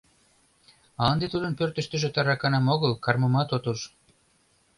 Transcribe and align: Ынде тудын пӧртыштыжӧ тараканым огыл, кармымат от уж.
Ынде 1.09 1.25
тудын 1.33 1.53
пӧртыштыжӧ 1.59 2.09
тараканым 2.15 2.65
огыл, 2.73 2.93
кармымат 3.05 3.49
от 3.55 3.65
уж. 3.71 3.79